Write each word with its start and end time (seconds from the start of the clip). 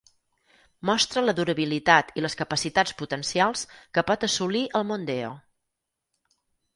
Mostra 0.89 1.21
la 1.25 1.33
durabilitat 1.39 2.07
i 2.21 2.23
les 2.25 2.35
capacitats 2.39 2.95
potencials 3.01 3.65
que 3.99 4.05
pot 4.07 4.25
assolir 4.29 4.63
el 4.81 4.87
Mondeo. 4.93 5.29